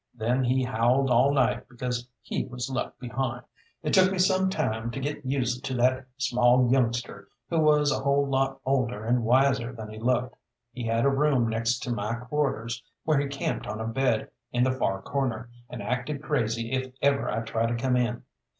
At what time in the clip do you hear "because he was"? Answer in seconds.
1.69-2.71